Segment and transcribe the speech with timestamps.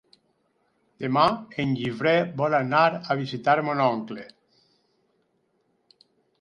[1.03, 1.25] Demà
[1.63, 4.29] en Guifré vol anar a visitar mon oncle.